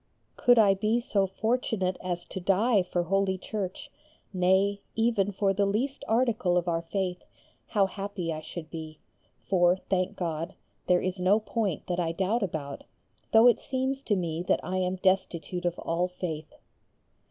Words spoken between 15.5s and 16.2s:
of all